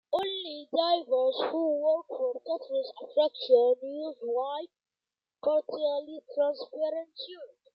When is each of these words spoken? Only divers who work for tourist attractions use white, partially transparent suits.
Only 0.11 0.67
divers 0.75 1.39
who 1.51 1.77
work 1.79 2.07
for 2.07 2.33
tourist 2.43 2.91
attractions 3.03 3.77
use 3.83 4.15
white, 4.23 4.69
partially 5.43 6.23
transparent 6.33 7.09
suits. 7.15 7.67